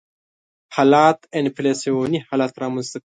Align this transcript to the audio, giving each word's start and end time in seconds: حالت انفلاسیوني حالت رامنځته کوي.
حالت 0.75 1.19
انفلاسیوني 1.39 2.19
حالت 2.29 2.51
رامنځته 2.61 2.97
کوي. 2.97 2.99